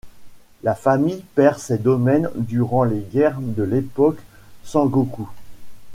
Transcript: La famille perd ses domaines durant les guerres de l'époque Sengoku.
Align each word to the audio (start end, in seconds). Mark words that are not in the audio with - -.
La 0.63 0.73
famille 0.73 1.23
perd 1.35 1.59
ses 1.59 1.77
domaines 1.77 2.31
durant 2.33 2.83
les 2.83 3.01
guerres 3.01 3.37
de 3.39 3.61
l'époque 3.61 4.17
Sengoku. 4.63 5.29